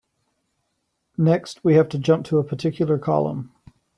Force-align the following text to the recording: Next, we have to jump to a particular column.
Next, 1.19 1.63
we 1.63 1.75
have 1.75 1.87
to 1.89 1.99
jump 1.99 2.25
to 2.25 2.39
a 2.39 2.43
particular 2.43 2.97
column. 2.97 3.51